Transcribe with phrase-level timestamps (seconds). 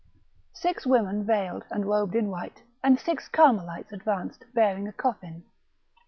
[0.55, 5.43] Six women, veiled, and robed in white, and six^ Carmelites advanced bearing a coffin.